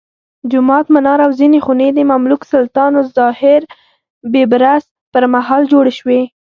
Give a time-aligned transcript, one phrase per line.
[0.51, 3.61] جومات، منار او ځینې خونې د مملوک سلطان الظاهر
[4.33, 6.21] بیبرس پرمهال جوړې شوې.